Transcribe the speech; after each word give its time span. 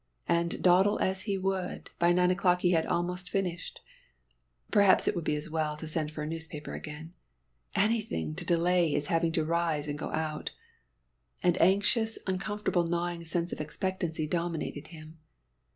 And 0.27 0.63
dawdle 0.63 0.97
as 0.97 1.21
he 1.29 1.37
would, 1.37 1.91
by 1.99 2.11
nine 2.11 2.31
o'clock 2.31 2.61
he 2.61 2.71
had 2.71 2.87
almost 2.87 3.29
finished. 3.29 3.81
Perhaps 4.71 5.07
it 5.07 5.13
would 5.13 5.23
be 5.23 5.35
as 5.35 5.47
well 5.47 5.77
to 5.77 5.87
send 5.87 6.09
for 6.11 6.23
a 6.23 6.27
newspaper 6.27 6.73
again. 6.73 7.13
Anything 7.75 8.33
to 8.33 8.43
delay 8.43 8.89
his 8.89 9.05
having 9.13 9.31
to 9.33 9.45
rise 9.45 9.87
and 9.87 9.99
go 9.99 10.09
out. 10.09 10.49
An 11.43 11.55
anxious, 11.59 12.17
uncomfortable 12.25 12.87
gnawing 12.87 13.25
sense 13.25 13.53
of 13.53 13.61
expectancy 13.61 14.25
dominated 14.25 14.87
him. 14.87 15.19